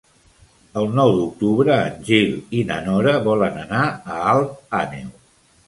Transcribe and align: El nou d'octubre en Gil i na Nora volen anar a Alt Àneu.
El 0.79 0.87
nou 0.99 1.11
d'octubre 1.17 1.75
en 1.91 1.99
Gil 2.09 2.33
i 2.61 2.65
na 2.71 2.79
Nora 2.89 3.15
volen 3.29 3.63
anar 3.67 3.85
a 4.17 4.19
Alt 4.35 4.77
Àneu. 4.83 5.17